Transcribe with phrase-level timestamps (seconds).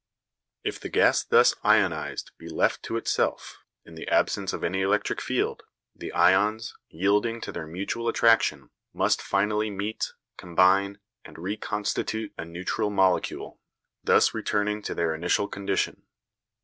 [0.63, 5.21] If the gas thus ionised be left to itself, in the absence of any electric
[5.21, 5.61] field,
[5.95, 12.89] the ions, yielding to their mutual attraction, must finally meet, combine, and reconstitute a neutral
[12.89, 13.59] molecule,
[14.03, 16.01] thus returning to their initial condition.